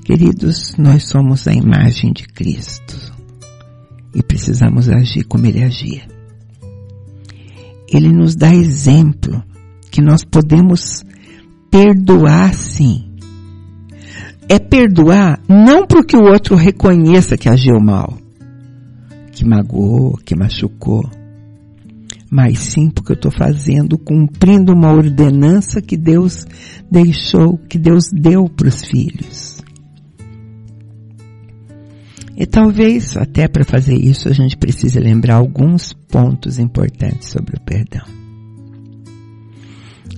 Queridos, 0.04 0.76
nós 0.80 1.04
somos 1.08 1.48
a 1.48 1.54
imagem 1.54 2.12
de 2.12 2.24
Cristo 2.24 3.14
e 4.16 4.24
precisamos 4.24 4.90
agir 4.90 5.26
como 5.26 5.46
ele 5.46 5.64
agia 5.64 6.20
ele 7.92 8.12
nos 8.12 8.36
dá 8.36 8.54
exemplo 8.54 9.44
que 9.92 10.02
nós 10.02 10.24
podemos 10.24 11.04
perdoar 11.72 12.54
sim. 12.54 13.06
É 14.48 14.60
perdoar 14.60 15.40
não 15.48 15.86
porque 15.86 16.16
o 16.16 16.24
outro 16.24 16.56
reconheça 16.56 17.38
que 17.38 17.50
agiu 17.50 17.80
mal, 17.80 18.18
que 19.32 19.46
magoou, 19.46 20.18
que 20.26 20.36
machucou, 20.36 21.10
mas 22.30 22.60
sim 22.60 22.90
porque 22.90 23.12
eu 23.12 23.16
estou 23.16 23.32
fazendo, 23.32 23.98
cumprindo 23.98 24.74
uma 24.74 24.92
ordenança 24.92 25.82
que 25.82 25.98
Deus 25.98 26.46
deixou, 26.90 27.58
que 27.58 27.78
Deus 27.78 28.06
deu 28.12 28.46
para 28.50 28.68
os 28.68 28.84
filhos. 28.86 29.60
E 32.38 32.46
talvez 32.46 33.18
até 33.18 33.48
para 33.48 33.66
fazer 33.66 33.96
isso 33.96 34.30
a 34.30 34.34
gente 34.34 34.56
precise 34.56 35.00
lembrar 35.00 35.36
alguns 35.36 35.92
pontos 35.92 36.58
importantes 36.58 37.30
sobre 37.30 37.58
o 37.58 37.62
perdão. 37.62 38.06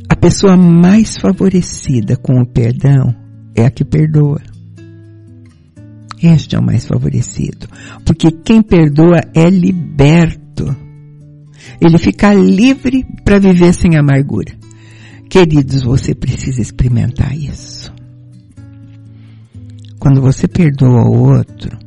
A 0.08 0.16
pessoa 0.16 0.56
mais 0.56 1.18
favorecida 1.18 2.18
com 2.18 2.40
o 2.40 2.46
perdão 2.46 3.16
é 3.56 3.66
a 3.66 3.72
que 3.72 3.84
perdoa. 3.84 4.42
Este 6.22 6.56
é 6.56 6.60
o 6.60 6.64
mais 6.64 6.86
favorecido. 6.86 7.68
Porque 8.06 8.30
quem 8.30 8.62
perdoa 8.62 9.20
é 9.34 9.50
liberto. 9.50 10.41
Ele 11.80 11.98
fica 11.98 12.34
livre 12.34 13.06
para 13.24 13.40
viver 13.40 13.74
sem 13.74 13.98
amargura. 13.98 14.54
Queridos, 15.30 15.84
você 15.84 16.14
precisa 16.14 16.62
experimentar 16.62 17.36
isso. 17.36 17.94
Quando 20.00 20.22
você 20.22 20.48
perdoa 20.48 21.08
o 21.08 21.36
outro, 21.36 21.78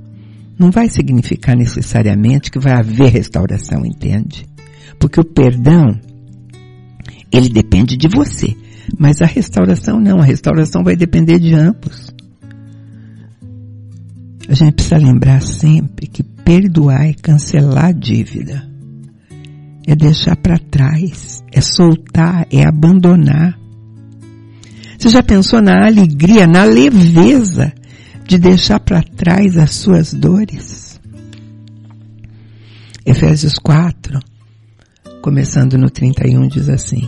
não 0.59 0.71
vai 0.71 0.89
significar 0.89 1.57
necessariamente 1.57 2.51
que 2.51 2.59
vai 2.59 2.73
haver 2.73 3.11
restauração, 3.11 3.85
entende? 3.85 4.47
Porque 4.99 5.21
o 5.21 5.25
perdão, 5.25 5.99
ele 7.31 7.49
depende 7.49 7.97
de 7.97 8.09
você. 8.09 8.57
Mas 8.99 9.21
a 9.21 9.27
restauração 9.27 9.99
não, 10.01 10.21
a 10.21 10.25
restauração 10.25 10.83
vai 10.85 10.95
depender 10.95 11.39
de 11.39 11.55
ambos. 11.55 12.15
A 14.49 14.55
gente 14.55 14.75
precisa 14.75 14.97
lembrar 14.97 15.41
sempre 15.43 16.07
que 16.07 16.23
perdoar 16.23 17.07
é 17.07 17.15
cancelar 17.15 17.87
a 17.87 17.93
dívida. 17.93 18.74
É 19.87 19.95
deixar 19.95 20.37
para 20.37 20.59
trás, 20.59 21.45
é 21.53 21.61
soltar, 21.61 22.47
é 22.51 22.67
abandonar. 22.67 23.59
Você 24.99 25.11
já 25.11 25.23
pensou 25.23 25.61
na 25.61 25.87
alegria, 25.87 26.47
na 26.47 26.65
leveza 26.65 27.73
de 28.27 28.39
deixar 28.39 28.81
para 28.81 29.03
trás 29.03 29.57
as 29.59 29.75
suas 29.75 30.15
dores. 30.15 30.99
Efésios 33.05 33.59
4, 33.59 34.19
começando 35.21 35.77
no 35.77 35.91
31, 35.91 36.49
diz 36.49 36.71
assim: 36.71 37.07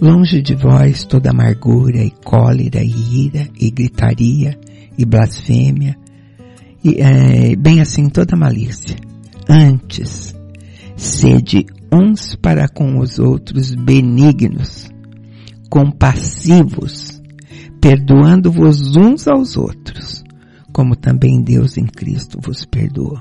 Longe 0.00 0.40
de 0.40 0.54
vós 0.54 1.04
toda 1.04 1.30
amargura 1.30 2.02
e 2.02 2.10
cólera 2.10 2.82
e 2.82 3.26
ira 3.26 3.48
e 3.60 3.70
gritaria 3.70 4.58
e 4.96 5.04
blasfêmia, 5.04 5.96
e 6.82 7.00
é, 7.00 7.54
bem 7.54 7.80
assim 7.82 8.08
toda 8.08 8.36
malícia. 8.36 8.96
Antes, 9.46 10.33
sede 10.96 11.66
uns 11.92 12.34
para 12.36 12.68
com 12.68 12.98
os 12.98 13.18
outros 13.18 13.74
benignos, 13.74 14.90
compassivos, 15.68 17.20
perdoando-vos 17.80 18.96
uns 18.96 19.28
aos 19.28 19.56
outros, 19.56 20.24
como 20.72 20.96
também 20.96 21.42
Deus 21.42 21.76
em 21.76 21.86
Cristo 21.86 22.38
vos 22.40 22.64
perdoou. 22.64 23.20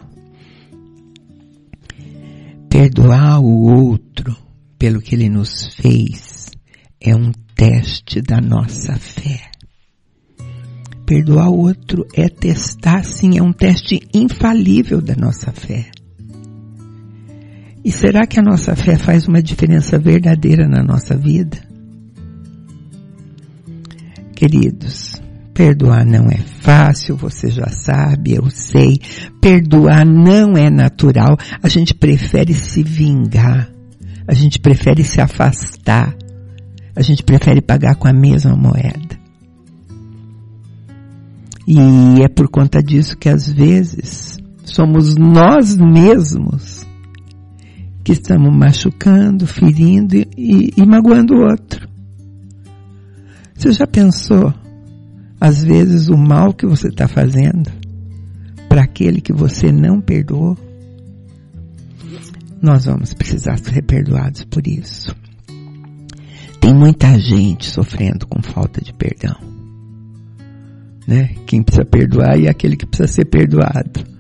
Perdoar 2.70 3.40
o 3.40 3.72
outro 3.72 4.36
pelo 4.80 5.00
que 5.00 5.16
ele 5.16 5.30
nos 5.30 5.68
fez 5.76 6.50
é 7.00 7.16
um 7.16 7.32
teste 7.56 8.22
da 8.22 8.42
nossa 8.42 8.96
fé. 8.96 9.52
Perdoar 11.06 11.50
o 11.50 11.60
outro 11.60 12.08
é 12.16 12.30
testar, 12.30 13.04
sim, 13.04 13.38
é 13.38 13.44
um 13.44 13.54
teste 13.54 14.00
infalível 14.14 15.02
da 15.02 15.16
nossa 15.16 15.52
fé. 15.52 15.92
E 17.84 17.92
será 17.92 18.26
que 18.26 18.40
a 18.40 18.44
nossa 18.44 18.76
fé 18.76 18.98
faz 18.98 19.28
uma 19.28 19.42
diferença 19.42 20.00
verdadeira 20.00 20.68
na 20.68 20.82
nossa 20.82 21.18
vida? 21.18 21.58
Queridos, 24.34 25.22
perdoar 25.54 26.06
não 26.06 26.28
é 26.28 26.38
fácil, 26.38 27.18
você 27.18 27.50
já 27.50 27.68
sabe, 27.68 28.36
eu 28.36 28.50
sei. 28.50 29.00
Perdoar 29.42 30.06
não 30.06 30.54
é 30.54 30.70
natural. 30.70 31.38
A 31.62 31.68
gente 31.68 31.94
prefere 31.94 32.54
se 32.54 32.82
vingar. 32.82 33.70
A 34.26 34.34
gente 34.34 34.60
prefere 34.60 35.04
se 35.04 35.20
afastar. 35.20 36.16
A 36.96 37.02
gente 37.02 37.22
prefere 37.22 37.62
pagar 37.62 37.96
com 37.96 38.08
a 38.08 38.14
mesma 38.14 38.56
moeda. 38.56 39.22
E 41.68 42.22
é 42.22 42.28
por 42.30 42.50
conta 42.50 42.82
disso 42.82 43.18
que 43.18 43.30
às 43.30 43.50
vezes 43.50 44.38
somos 44.64 45.16
nós 45.16 45.76
mesmos 45.78 46.83
que 48.04 48.12
estamos 48.12 48.54
machucando, 48.56 49.48
ferindo 49.48 50.16
e, 50.16 50.74
e 50.76 50.86
magoando 50.86 51.36
o 51.36 51.50
outro. 51.50 51.88
Você 53.56 53.72
já 53.72 53.88
pensou, 53.88 54.54
às 55.40 55.64
vezes, 55.64 56.10
o 56.10 56.18
mal 56.18 56.54
que 56.54 56.66
você 56.66 56.90
está 56.90 57.08
fazendo 57.08 57.72
para 58.68 58.84
aquele 58.84 59.22
que 59.22 59.32
você 59.32 59.72
não 59.72 60.02
perdoou? 60.02 60.58
Nós 62.62 62.86
vamos 62.86 63.14
precisar 63.14 63.58
ser 63.58 63.82
perdoados 63.84 64.44
por 64.46 64.68
isso. 64.68 65.16
Tem 66.60 66.74
muita 66.74 67.18
gente 67.20 67.70
sofrendo 67.70 68.26
com 68.26 68.42
falta 68.42 68.82
de 68.82 68.94
perdão. 68.94 69.36
Né? 71.08 71.36
Quem 71.46 71.62
precisa 71.62 71.86
perdoar 71.86 72.40
e 72.40 72.48
aquele 72.48 72.76
que 72.76 72.86
precisa 72.86 73.12
ser 73.12 73.26
perdoado. 73.26 74.13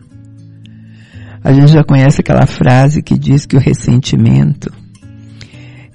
A 1.44 1.52
gente 1.52 1.72
já 1.72 1.84
conhece 1.84 2.22
aquela 2.22 2.46
frase 2.46 3.04
que 3.04 3.18
diz 3.18 3.46
que 3.46 3.58
o 3.58 3.60
ressentimento 3.60 4.72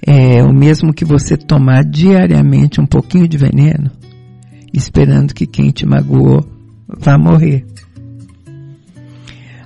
é 0.05 0.43
o 0.43 0.53
mesmo 0.53 0.93
que 0.93 1.03
você 1.03 1.35
tomar 1.35 1.83
diariamente 1.83 2.79
um 2.79 2.85
pouquinho 2.85 3.27
de 3.27 3.37
veneno, 3.37 3.91
esperando 4.73 5.33
que 5.33 5.47
quem 5.47 5.71
te 5.71 5.85
magoou 5.85 6.45
vá 6.87 7.17
morrer. 7.17 7.65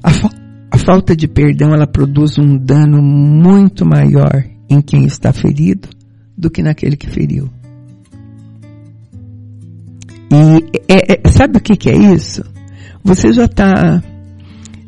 A, 0.01 0.09
fa 0.11 0.29
a 0.71 0.77
falta 0.77 1.15
de 1.15 1.27
perdão 1.27 1.73
ela 1.73 1.85
produz 1.85 2.37
um 2.37 2.57
dano 2.57 3.01
muito 3.01 3.85
maior 3.85 4.43
em 4.69 4.81
quem 4.81 5.05
está 5.05 5.31
ferido 5.31 5.87
do 6.35 6.49
que 6.49 6.63
naquele 6.63 6.97
que 6.97 7.09
feriu. 7.09 7.49
E 10.31 10.81
é, 10.91 11.13
é, 11.13 11.29
sabe 11.29 11.57
o 11.57 11.61
que, 11.61 11.75
que, 11.75 11.89
é 11.89 11.95
isso? 11.95 12.43
Você 13.03 13.31
já 13.31 13.45
está 13.45 14.01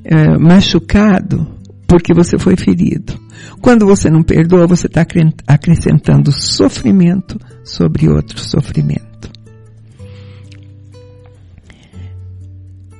é, 0.05 0.37
machucado 0.37 1.55
porque 1.87 2.13
você 2.13 2.37
foi 2.37 2.55
ferido. 2.55 3.19
Quando 3.61 3.85
você 3.85 4.09
não 4.09 4.23
perdoa, 4.23 4.67
você 4.67 4.87
está 4.87 5.05
acrescentando 5.47 6.31
sofrimento 6.31 7.39
sobre 7.63 8.07
outro 8.07 8.39
sofrimento. 8.39 9.31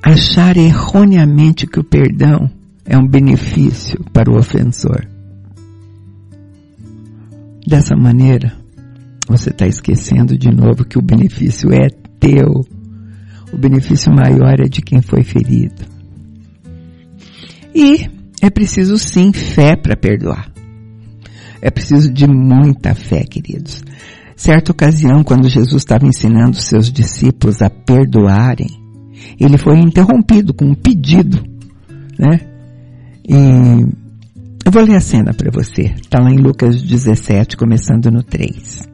Achar 0.03 0.55
erroneamente 0.55 1.65
que 1.65 1.79
o 1.79 1.83
perdão 1.83 2.49
é 2.85 2.97
um 2.97 3.07
benefício 3.07 4.03
para 4.13 4.31
o 4.31 4.37
ofensor. 4.37 5.07
Dessa 7.67 7.95
maneira, 7.95 8.53
você 9.27 9.49
está 9.49 9.65
esquecendo 9.65 10.37
de 10.37 10.51
novo 10.51 10.85
que 10.85 10.99
o 10.99 11.01
benefício 11.01 11.73
é 11.73 11.89
teu. 12.19 12.63
O 13.51 13.57
benefício 13.57 14.13
maior 14.13 14.59
é 14.59 14.69
de 14.69 14.81
quem 14.81 15.01
foi 15.01 15.23
ferido. 15.23 15.94
E 17.75 18.09
é 18.41 18.49
preciso 18.49 18.97
sim 18.97 19.33
fé 19.33 19.75
para 19.75 19.97
perdoar. 19.97 20.49
É 21.61 21.69
preciso 21.69 22.11
de 22.11 22.25
muita 22.25 22.95
fé, 22.95 23.23
queridos. 23.23 23.83
Certa 24.35 24.71
ocasião, 24.71 25.23
quando 25.23 25.49
Jesus 25.49 25.81
estava 25.81 26.05
ensinando 26.05 26.55
seus 26.55 26.91
discípulos 26.91 27.61
a 27.61 27.69
perdoarem, 27.69 28.69
ele 29.39 29.57
foi 29.57 29.77
interrompido 29.79 30.53
com 30.53 30.65
um 30.65 30.73
pedido, 30.73 31.43
né? 32.17 32.39
E 33.27 33.33
eu 34.65 34.71
vou 34.71 34.83
ler 34.83 34.95
a 34.95 35.01
cena 35.01 35.33
para 35.33 35.51
você. 35.51 35.93
Está 35.95 36.21
lá 36.21 36.31
em 36.31 36.37
Lucas 36.37 36.81
17, 36.81 37.57
começando 37.57 38.09
no 38.11 38.23
3. 38.23 38.87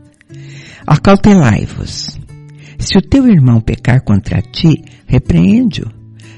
Acautelai-vos. 0.88 2.20
Se 2.80 2.98
o 2.98 3.02
teu 3.02 3.28
irmão 3.28 3.62
pecar 3.62 4.04
contra 4.04 4.42
ti, 4.42 4.84
repreende-o. 5.06 5.92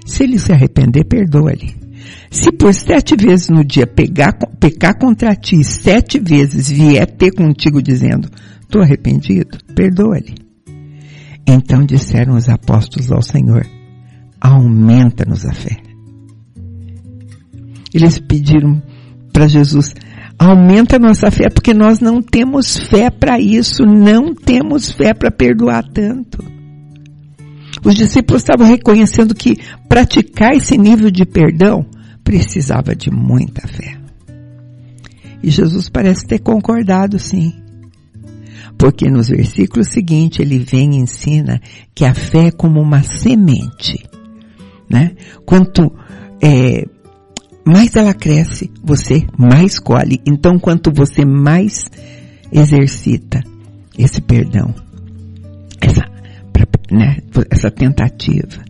Se 0.05 0.23
ele 0.23 0.37
se 0.37 0.51
arrepender, 0.51 1.05
perdoa-lhe. 1.05 1.82
Se 2.29 2.51
por 2.51 2.73
sete 2.73 3.15
vezes 3.15 3.49
no 3.49 3.63
dia 3.63 3.85
pegar, 3.85 4.33
pecar 4.59 4.97
contra 4.97 5.35
ti, 5.35 5.63
sete 5.63 6.19
vezes 6.19 6.69
vier 6.69 7.05
ter 7.05 7.31
contigo 7.31 7.81
dizendo, 7.81 8.29
estou 8.61 8.81
arrependido, 8.81 9.57
perdoa-lhe. 9.75 10.35
Então 11.45 11.85
disseram 11.85 12.35
os 12.35 12.49
apóstolos 12.49 13.11
ao 13.11 13.21
Senhor, 13.21 13.65
aumenta-nos 14.39 15.45
a 15.45 15.53
fé. 15.53 15.77
Eles 17.93 18.17
pediram 18.17 18.81
para 19.31 19.47
Jesus, 19.47 19.93
aumenta 20.39 20.95
a 20.95 20.99
nossa 20.99 21.29
fé, 21.29 21.49
porque 21.49 21.73
nós 21.73 21.99
não 21.99 22.21
temos 22.21 22.77
fé 22.77 23.09
para 23.09 23.39
isso, 23.39 23.85
não 23.85 24.33
temos 24.33 24.91
fé 24.91 25.13
para 25.13 25.29
perdoar 25.29 25.83
tanto. 25.93 26.43
Os 27.83 27.95
discípulos 27.95 28.41
estavam 28.41 28.65
reconhecendo 28.65 29.35
que 29.35 29.57
praticar 29.89 30.55
esse 30.55 30.77
nível 30.77 31.11
de 31.11 31.25
perdão 31.25 31.85
precisava 32.23 32.95
de 32.95 33.11
muita 33.11 33.67
fé. 33.67 33.97
E 35.41 35.49
Jesus 35.49 35.89
parece 35.89 36.25
ter 36.25 36.39
concordado 36.39 37.19
sim. 37.19 37.53
Porque 38.77 39.09
nos 39.09 39.27
versículos 39.29 39.89
seguintes 39.89 40.39
ele 40.39 40.59
vem 40.59 40.95
e 40.95 41.01
ensina 41.01 41.61
que 41.93 42.05
a 42.05 42.13
fé 42.13 42.47
é 42.47 42.51
como 42.51 42.81
uma 42.81 43.03
semente. 43.03 44.03
Né? 44.89 45.11
Quanto 45.45 45.91
é, 46.41 46.85
mais 47.65 47.95
ela 47.95 48.13
cresce, 48.13 48.71
você 48.81 49.25
mais 49.37 49.79
colhe. 49.79 50.21
Então 50.25 50.57
quanto 50.57 50.91
você 50.91 51.25
mais 51.25 51.85
exercita 52.51 53.41
esse 53.97 54.21
perdão, 54.21 54.73
essa, 55.81 56.01
né, 56.91 57.17
essa 57.51 57.69
tentativa, 57.69 58.63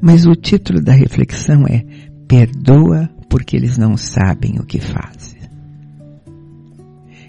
mas 0.00 0.26
o 0.26 0.34
título 0.34 0.80
da 0.80 0.92
reflexão 0.92 1.64
é 1.66 1.84
Perdoa 2.28 3.08
porque 3.28 3.56
eles 3.56 3.76
não 3.76 3.96
sabem 3.96 4.58
o 4.58 4.64
que 4.64 4.80
fazem. 4.80 5.40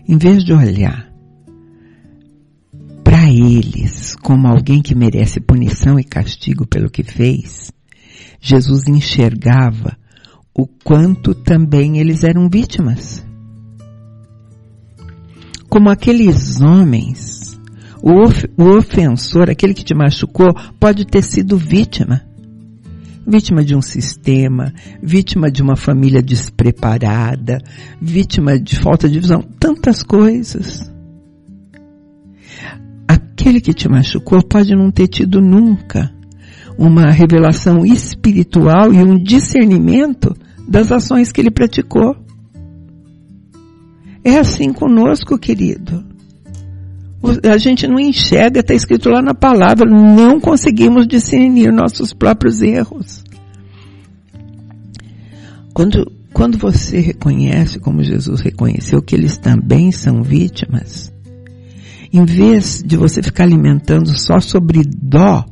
Em 0.08 0.18
vez 0.18 0.44
de 0.44 0.54
olhar 0.54 1.12
para 3.04 3.30
eles 3.30 4.16
como 4.16 4.48
alguém 4.48 4.82
que 4.82 4.96
merece 4.96 5.40
punição 5.40 6.00
e 6.00 6.04
castigo 6.04 6.66
pelo 6.66 6.90
que 6.90 7.04
fez, 7.04 7.72
Jesus 8.40 8.88
enxergava 8.88 9.98
o 10.54 10.66
quanto 10.68 11.34
também 11.34 12.00
eles 12.00 12.24
eram 12.24 12.50
vítimas. 12.50 13.26
Como 15.70 15.90
aqueles 15.90 16.62
homens, 16.62 17.60
o, 18.02 18.24
of, 18.24 18.50
o 18.58 18.78
ofensor, 18.78 19.50
aquele 19.50 19.74
que 19.74 19.84
te 19.84 19.94
machucou, 19.94 20.54
pode 20.80 21.06
ter 21.06 21.22
sido 21.22 21.58
vítima 21.58 22.27
vítima 23.28 23.64
de 23.64 23.76
um 23.76 23.82
sistema, 23.82 24.74
vítima 25.04 25.52
de 25.52 25.62
uma 25.62 25.76
família 25.76 26.22
despreparada, 26.22 27.62
vítima 28.02 28.58
de 28.58 28.80
falta 28.80 29.10
de 29.10 29.20
visão, 29.20 29.42
tantas 29.60 30.02
coisas. 30.02 30.90
Aquele 33.06 33.60
que 33.60 33.74
te 33.74 33.90
machucou 33.90 34.42
pode 34.42 34.74
não 34.74 34.90
ter 34.90 35.10
tido 35.10 35.42
nunca 35.42 36.16
uma 36.78 37.12
revelação 37.12 37.86
espiritual 37.86 38.94
e 38.94 38.98
um 38.98 39.22
discernimento 39.22 40.34
das 40.68 40.92
ações 40.92 41.32
que 41.32 41.42
ele 41.42 41.52
praticou. 41.52 42.16
É 44.24 44.38
assim 44.38 44.72
conosco, 44.72 45.38
querido. 45.38 46.07
A 47.52 47.58
gente 47.58 47.88
não 47.88 48.00
enxerga, 48.00 48.60
está 48.60 48.74
escrito 48.74 49.10
lá 49.10 49.22
na 49.22 49.34
palavra, 49.34 49.90
não 49.90 50.40
conseguimos 50.40 51.08
discernir 51.08 51.72
nossos 51.72 52.14
próprios 52.14 52.62
erros. 52.62 53.24
Quando, 55.74 56.12
quando 56.32 56.58
você 56.58 57.00
reconhece, 57.00 57.80
como 57.80 58.04
Jesus 58.04 58.42
reconheceu, 58.42 59.02
que 59.02 59.16
eles 59.16 59.38
também 59.38 59.92
são 59.92 60.22
vítimas, 60.22 61.12
em 62.14 62.24
vez 62.24 62.84
de 62.86 62.96
você 62.96 63.22
ficar 63.22 63.44
alimentando 63.44 64.10
só 64.10 64.40
sobre 64.40 64.84
dó, 64.84 65.44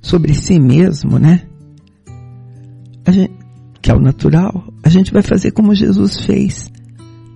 sobre 0.00 0.34
si 0.34 0.58
mesmo, 0.58 1.18
né? 1.18 1.42
Gente, 3.08 3.32
que 3.80 3.90
é 3.90 3.94
o 3.94 4.00
natural, 4.00 4.72
a 4.82 4.88
gente 4.88 5.12
vai 5.12 5.22
fazer 5.22 5.50
como 5.52 5.74
Jesus 5.74 6.20
fez, 6.20 6.70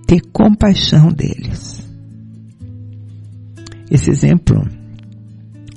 ter 0.07 0.21
compaixão 0.33 1.09
deles. 1.13 1.86
Esse 3.91 4.11
exemplo 4.11 4.63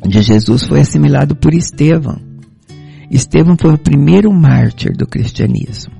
de 0.07 0.21
Jesus 0.21 0.63
foi 0.63 0.81
assimilado 0.81 1.35
por 1.35 1.53
Estevão. 1.53 2.19
Estevão 3.09 3.55
foi 3.59 3.73
o 3.73 3.77
primeiro 3.77 4.31
mártir 4.31 4.95
do 4.95 5.07
cristianismo. 5.07 5.93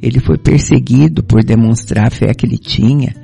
Ele 0.00 0.20
foi 0.20 0.36
perseguido 0.36 1.22
por 1.22 1.42
demonstrar 1.42 2.08
a 2.08 2.10
fé 2.10 2.34
que 2.34 2.44
ele 2.44 2.58
tinha, 2.58 3.14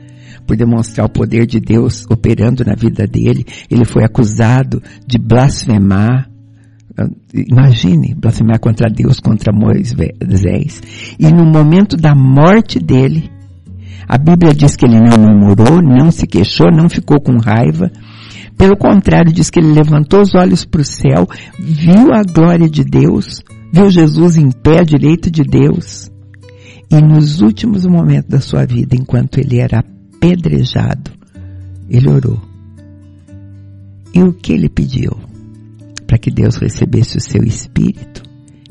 por 0.46 0.56
demonstrar 0.56 1.06
o 1.06 1.10
poder 1.10 1.46
de 1.46 1.60
Deus 1.60 2.06
operando 2.08 2.64
na 2.64 2.74
vida 2.74 3.06
dele. 3.06 3.44
Ele 3.70 3.84
foi 3.84 4.04
acusado 4.04 4.82
de 5.06 5.18
blasfemar. 5.18 6.30
Imagine, 7.34 8.14
blasfemar 8.14 8.58
contra 8.58 8.90
Deus, 8.90 9.20
contra 9.20 9.52
Moisés. 9.52 10.82
E 11.18 11.30
no 11.30 11.44
momento 11.44 11.96
da 11.96 12.14
morte 12.14 12.78
dele, 12.78 13.30
a 14.12 14.18
Bíblia 14.18 14.52
diz 14.52 14.74
que 14.74 14.84
ele 14.84 14.98
não 14.98 15.16
murmurou, 15.16 15.80
não 15.80 16.10
se 16.10 16.26
queixou, 16.26 16.66
não 16.72 16.88
ficou 16.88 17.20
com 17.20 17.36
raiva. 17.36 17.92
Pelo 18.58 18.76
contrário, 18.76 19.32
diz 19.32 19.50
que 19.50 19.60
ele 19.60 19.72
levantou 19.72 20.20
os 20.20 20.34
olhos 20.34 20.64
para 20.64 20.80
o 20.80 20.84
céu, 20.84 21.28
viu 21.56 22.12
a 22.12 22.24
glória 22.24 22.68
de 22.68 22.82
Deus, 22.82 23.40
viu 23.72 23.88
Jesus 23.88 24.36
em 24.36 24.50
pé 24.50 24.80
à 24.80 24.82
direita 24.82 25.30
de 25.30 25.44
Deus. 25.44 26.10
E 26.90 27.00
nos 27.00 27.40
últimos 27.40 27.86
momentos 27.86 28.28
da 28.28 28.40
sua 28.40 28.66
vida, 28.66 28.96
enquanto 28.96 29.38
ele 29.38 29.60
era 29.60 29.78
apedrejado, 29.78 31.12
ele 31.88 32.10
orou. 32.10 32.42
E 34.12 34.24
o 34.24 34.32
que 34.32 34.52
ele 34.52 34.68
pediu? 34.68 35.12
Para 36.08 36.18
que 36.18 36.32
Deus 36.32 36.56
recebesse 36.56 37.16
o 37.16 37.20
seu 37.20 37.44
espírito 37.44 38.24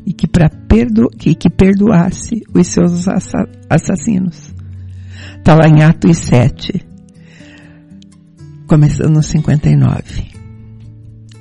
e 0.06 0.12
que, 0.12 0.28
perdo 0.28 1.08
que, 1.18 1.34
que 1.34 1.50
perdoasse 1.50 2.42
os 2.54 2.68
seus 2.68 3.06
assassinos. 3.70 4.59
Está 5.38 5.56
lá 5.56 5.68
em 5.68 5.84
Atos 5.84 6.18
7, 6.18 6.86
começando 8.68 9.16
no 9.16 9.24
59. 9.24 10.30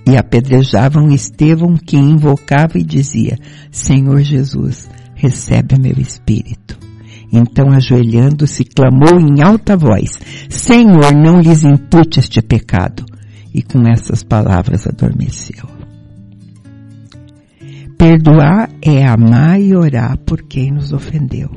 E 0.07 0.17
apedrejavam 0.17 1.11
Estevão 1.11 1.77
que 1.77 1.97
invocava 1.97 2.79
e 2.79 2.83
dizia, 2.83 3.39
Senhor 3.71 4.21
Jesus, 4.23 4.89
recebe 5.15 5.79
meu 5.79 5.99
espírito. 5.99 6.79
Então, 7.31 7.71
ajoelhando-se, 7.71 8.65
clamou 8.65 9.21
em 9.21 9.43
alta 9.43 9.77
voz, 9.77 10.19
Senhor, 10.49 11.15
não 11.15 11.41
lhes 11.41 11.63
impute 11.63 12.21
este 12.21 12.41
pecado. 12.41 13.05
E 13.53 13.63
com 13.63 13.87
essas 13.87 14.23
palavras 14.23 14.87
adormeceu. 14.87 15.69
Perdoar 17.99 18.71
é 18.81 19.05
amar 19.05 19.61
e 19.61 19.75
orar 19.75 20.17
por 20.19 20.43
quem 20.43 20.71
nos 20.71 20.93
ofendeu. 20.93 21.51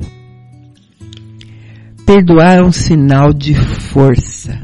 Perdoar 2.06 2.58
é 2.58 2.62
um 2.62 2.72
sinal 2.72 3.32
de 3.32 3.54
força. 3.54 4.58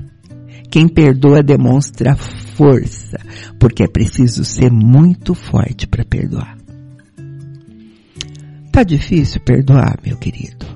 Quem 0.70 0.88
perdoa 0.88 1.42
demonstra 1.42 2.16
força, 2.16 3.18
porque 3.58 3.84
é 3.84 3.88
preciso 3.88 4.44
ser 4.44 4.70
muito 4.70 5.34
forte 5.34 5.86
para 5.86 6.04
perdoar. 6.04 6.58
Tá 8.72 8.82
difícil 8.82 9.40
perdoar, 9.40 9.98
meu 10.04 10.16
querido. 10.16 10.66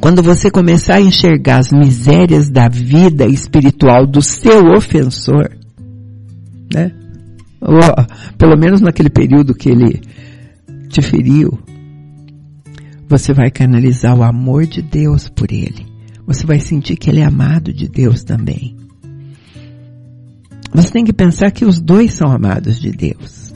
Quando 0.00 0.22
você 0.22 0.50
começar 0.50 0.96
a 0.96 1.00
enxergar 1.00 1.58
as 1.58 1.72
misérias 1.72 2.48
da 2.48 2.68
vida 2.68 3.26
espiritual 3.26 4.06
do 4.06 4.22
seu 4.22 4.66
ofensor, 4.76 5.50
né? 6.72 6.92
Ou, 7.60 7.80
pelo 8.36 8.56
menos 8.58 8.80
naquele 8.80 9.10
período 9.10 9.54
que 9.54 9.70
ele 9.70 10.00
te 10.88 11.00
feriu, 11.00 11.58
você 13.08 13.32
vai 13.32 13.50
canalizar 13.50 14.16
o 14.16 14.22
amor 14.22 14.66
de 14.66 14.82
Deus 14.82 15.28
por 15.28 15.52
ele. 15.52 15.86
Você 16.26 16.44
vai 16.44 16.58
sentir 16.58 16.96
que 16.96 17.08
ele 17.08 17.20
é 17.20 17.24
amado 17.24 17.72
de 17.72 17.88
Deus 17.88 18.24
também. 18.24 18.76
Você 20.74 20.90
tem 20.90 21.04
que 21.04 21.12
pensar 21.12 21.50
que 21.52 21.64
os 21.64 21.80
dois 21.80 22.12
são 22.12 22.30
amados 22.30 22.80
de 22.80 22.90
Deus. 22.90 23.54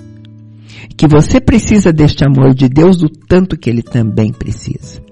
Que 0.97 1.09
você 1.09 1.41
precisa 1.41 1.93
deste 1.93 2.25
amor 2.25 2.55
de 2.55 2.69
Deus 2.69 2.97
do 2.97 3.09
tanto 3.09 3.59
que 3.59 3.69
ele 3.69 3.83
também 3.83 4.33
precisa. 4.33 5.03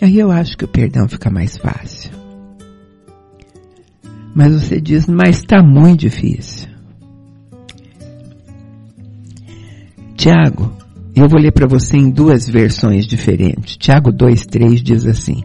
Aí 0.00 0.18
eu 0.18 0.30
acho 0.30 0.56
que 0.56 0.64
o 0.64 0.68
perdão 0.68 1.08
fica 1.08 1.30
mais 1.30 1.56
fácil. 1.56 2.10
Mas 4.34 4.52
você 4.52 4.80
diz, 4.80 5.06
mas 5.06 5.38
está 5.38 5.62
muito 5.62 6.00
difícil. 6.00 6.68
Tiago, 10.16 10.72
eu 11.14 11.28
vou 11.28 11.38
ler 11.38 11.52
para 11.52 11.66
você 11.66 11.96
em 11.96 12.10
duas 12.10 12.48
versões 12.48 13.06
diferentes. 13.06 13.76
Tiago 13.76 14.10
2,3 14.10 14.82
diz 14.82 15.06
assim: 15.06 15.42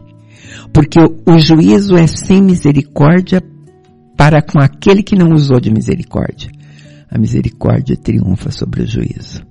Porque 0.71 0.99
o 0.99 1.39
juízo 1.39 1.95
é 1.95 2.07
sem 2.07 2.41
misericórdia 2.41 3.41
para 4.15 4.41
com 4.41 4.59
aquele 4.59 5.03
que 5.03 5.15
não 5.15 5.33
usou 5.33 5.59
de 5.59 5.71
misericórdia. 5.71 6.49
A 7.09 7.17
misericórdia 7.17 7.95
triunfa 7.95 8.51
sobre 8.51 8.83
o 8.83 8.87
juízo. 8.87 9.45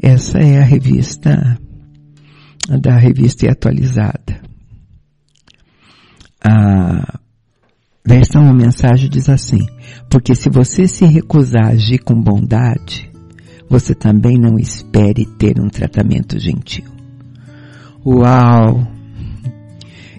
Essa 0.00 0.38
é 0.38 0.58
a 0.58 0.64
revista 0.64 1.58
da 2.68 2.96
revista 2.96 3.50
atualizada. 3.50 4.40
A 6.42 7.18
versão 8.06 8.48
a 8.48 8.52
mensagem 8.52 9.08
diz 9.08 9.28
assim: 9.28 9.66
Porque 10.08 10.34
se 10.34 10.48
você 10.50 10.86
se 10.86 11.04
recusar 11.04 11.66
a 11.66 11.70
agir 11.70 11.98
com 11.98 12.14
bondade, 12.14 13.09
você 13.70 13.94
também 13.94 14.36
não 14.36 14.58
espere 14.58 15.24
ter 15.24 15.60
um 15.60 15.68
tratamento 15.68 16.40
gentil. 16.40 16.86
Uau! 18.04 18.84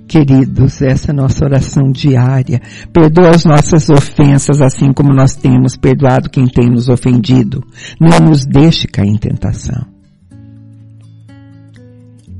Queridos, 0.08 0.82
essa 0.82 1.12
é 1.12 1.12
a 1.12 1.16
nossa 1.16 1.44
oração 1.44 1.92
diária. 1.92 2.62
Perdoa 2.94 3.32
as 3.32 3.44
nossas 3.44 3.90
ofensas, 3.90 4.62
assim 4.62 4.94
como 4.94 5.14
nós 5.14 5.36
temos 5.36 5.76
perdoado 5.76 6.30
quem 6.30 6.48
tem 6.48 6.70
nos 6.70 6.88
ofendido. 6.88 7.62
Não 8.00 8.20
nos 8.26 8.46
deixe 8.46 8.88
cair 8.88 9.10
em 9.10 9.18
tentação. 9.18 9.86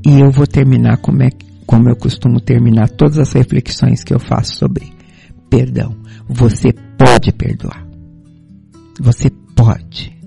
E 0.06 0.18
eu 0.18 0.30
vou 0.30 0.46
terminar 0.46 0.96
como, 0.98 1.22
é, 1.22 1.28
como 1.66 1.90
eu 1.90 1.96
costumo 1.96 2.40
terminar 2.40 2.88
todas 2.88 3.18
as 3.18 3.32
reflexões 3.32 4.02
que 4.02 4.14
eu 4.14 4.18
faço 4.18 4.56
sobre 4.56 4.92
perdão. 5.50 5.94
Você 6.28 6.72
pode 6.96 7.32
perdoar. 7.32 7.86
Você 9.00 9.30
pode. 9.54 10.21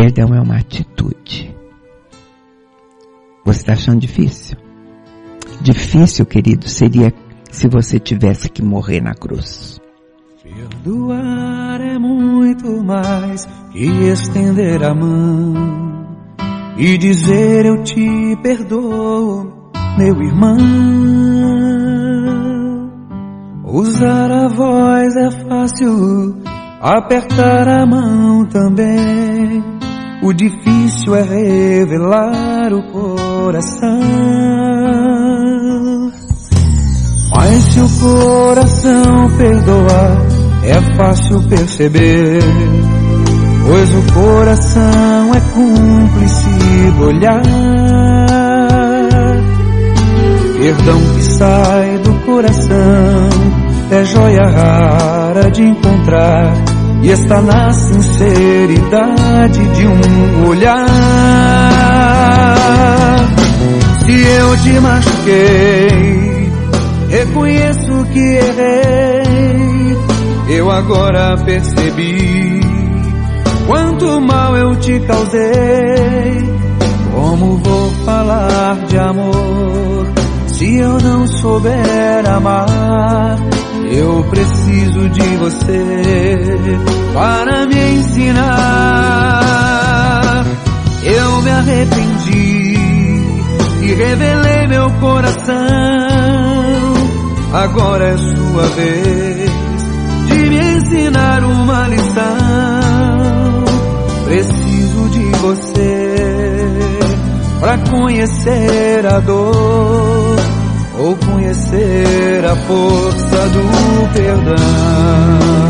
Perdão 0.00 0.34
é 0.34 0.40
uma 0.40 0.56
atitude. 0.56 1.54
Você 3.44 3.60
está 3.60 3.74
achando 3.74 4.00
difícil? 4.00 4.56
Difícil, 5.60 6.24
querido, 6.24 6.66
seria 6.66 7.12
se 7.50 7.68
você 7.68 7.98
tivesse 7.98 8.48
que 8.48 8.62
morrer 8.62 9.02
na 9.02 9.12
cruz. 9.12 9.78
Perdoar 10.42 11.82
é 11.82 11.98
muito 11.98 12.82
mais 12.82 13.44
que 13.72 13.84
estender 13.84 14.82
a 14.82 14.94
mão 14.94 15.52
e 16.78 16.96
dizer 16.96 17.66
eu 17.66 17.82
te 17.82 18.38
perdoo, 18.42 19.70
meu 19.98 20.22
irmão. 20.22 20.56
Usar 23.66 24.30
a 24.30 24.48
voz 24.48 25.14
é 25.14 25.30
fácil, 25.46 26.38
apertar 26.80 27.68
a 27.68 27.84
mão 27.84 28.46
também. 28.46 29.79
O 30.22 30.34
difícil 30.34 31.14
é 31.14 31.22
revelar 31.22 32.74
o 32.74 32.82
coração. 32.92 34.00
Mas 37.34 37.62
se 37.64 37.80
o 37.80 37.88
coração 38.00 39.30
perdoar, 39.38 40.18
é 40.62 40.96
fácil 40.96 41.42
perceber. 41.48 42.42
Pois 43.66 43.94
o 43.94 44.12
coração 44.12 45.34
é 45.34 45.40
cúmplice 45.54 46.90
do 46.98 47.04
olhar. 47.06 47.42
Perdão 50.58 51.00
que 51.16 51.22
sai 51.22 51.98
do 51.98 52.12
coração 52.26 53.28
é 53.90 54.04
joia 54.04 54.42
rara 54.42 55.50
de 55.50 55.62
encontrar 55.62 56.52
e 57.02 57.10
está 57.10 57.40
na 57.40 57.72
sinceridade 57.72 59.58
de 59.74 59.86
um 59.86 60.48
olhar. 60.48 60.86
Se 64.04 64.12
eu 64.12 64.56
te 64.58 64.80
machuquei, 64.80 66.30
Reconheço 67.10 68.06
que 68.12 68.20
errei, 68.20 69.98
eu 70.48 70.70
agora 70.70 71.36
percebi 71.44 72.60
quanto 73.66 74.20
mal 74.20 74.56
eu 74.56 74.76
te 74.76 75.00
causei. 75.00 76.60
Como 77.12 77.56
vou 77.56 77.90
falar 78.04 78.76
de 78.86 78.96
amor 78.96 80.06
se 80.46 80.76
eu 80.76 81.00
não 81.00 81.26
souber 81.26 82.28
amar? 82.28 83.36
Eu 83.90 84.22
preciso 84.24 85.08
de 85.08 85.36
você 85.36 85.84
para 87.12 87.66
me 87.66 87.94
ensinar. 87.96 88.54
Eu 91.02 91.42
me 91.42 91.50
arrependi 91.50 92.76
e 93.82 93.94
revelei 93.94 94.68
meu 94.68 94.88
coração. 95.00 95.54
Agora 97.52 98.10
é 98.10 98.16
sua 98.16 98.62
vez 98.76 99.50
de 100.28 100.48
me 100.48 100.76
ensinar 100.76 101.42
uma 101.42 101.88
lição. 101.88 103.64
Preciso 104.24 105.08
de 105.08 105.24
você 105.38 106.14
para 107.58 107.76
conhecer 107.78 109.04
a 109.04 109.18
dor 109.18 110.59
ou 111.00 111.16
conhecer 111.16 112.44
a 112.44 112.54
força 112.56 113.48
do 113.48 114.12
perdão. 114.12 115.60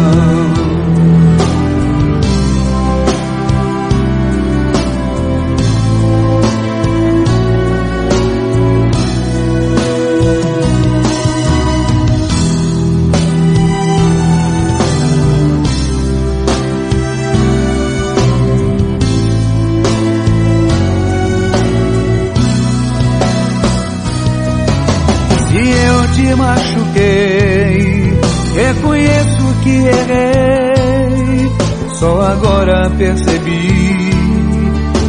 Que 29.63 29.87
errei. 29.87 31.51
Só 31.99 32.21
agora 32.23 32.91
percebi 32.97 34.11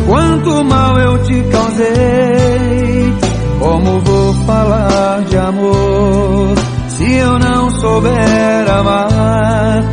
quanto 0.05 0.63
mal 0.65 0.99
eu 0.99 1.23
te 1.23 1.41
causei. 1.43 3.15
Como 3.59 3.99
vou 4.01 4.33
falar 4.45 5.23
de 5.29 5.37
amor 5.37 6.55
se 6.89 7.13
eu 7.13 7.39
não 7.39 7.71
souber 7.79 8.69
amar? 8.69 9.83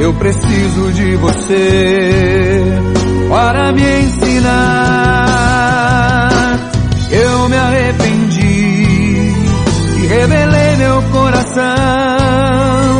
Eu 0.00 0.14
preciso 0.14 0.92
de 0.92 1.16
você 1.16 2.62
para 3.28 3.72
me 3.72 4.00
ensinar. 4.02 4.98
Eu 7.10 7.48
me 7.48 7.56
arrependi 7.56 9.32
e 9.96 10.06
revelei 10.06 10.76
meu 10.76 11.02
coração. 11.10 12.97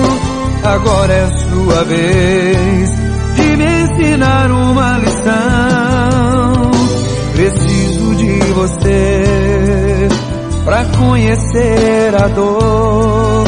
Agora 0.68 1.12
é 1.14 1.26
sua 1.48 1.82
vez 1.84 2.90
de 3.36 3.56
me 3.56 3.82
ensinar 3.82 4.50
uma 4.50 4.98
lição. 4.98 6.70
Preciso 7.32 8.14
de 8.16 8.38
você 8.52 10.08
para 10.66 10.84
conhecer 10.84 12.14
a 12.14 12.28
dor 12.28 13.44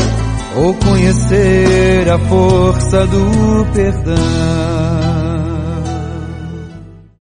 ou 0.57 0.75
conhecer 0.75 2.11
a 2.11 2.19
força 2.21 3.07
do 3.07 3.67
perdão. 3.75 5.10